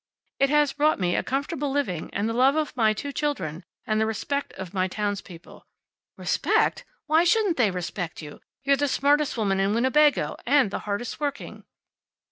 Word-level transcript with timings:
"It 0.39 0.49
has 0.49 0.73
brought 0.73 0.99
me 0.99 1.15
a 1.15 1.21
comfortable 1.21 1.69
living, 1.69 2.09
and 2.11 2.27
the 2.27 2.33
love 2.33 2.55
of 2.55 2.75
my 2.75 2.91
two 2.91 3.11
children, 3.11 3.63
and 3.85 4.01
the 4.01 4.07
respect 4.07 4.51
of 4.53 4.73
my 4.73 4.87
townspeople." 4.87 5.67
"Respect? 6.17 6.83
Why 7.05 7.23
shouldn't 7.23 7.57
they 7.57 7.69
respect 7.69 8.19
you? 8.19 8.41
You're 8.63 8.77
the 8.77 8.87
smartest 8.87 9.37
woman 9.37 9.59
in 9.59 9.75
Winnebago, 9.75 10.37
and 10.43 10.71
the 10.71 10.79
hardest 10.89 11.19
working." 11.19 11.65